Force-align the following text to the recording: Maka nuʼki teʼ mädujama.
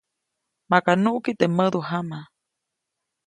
Maka 0.71 0.91
nuʼki 1.03 1.31
teʼ 1.39 1.51
mädujama. 1.57 2.19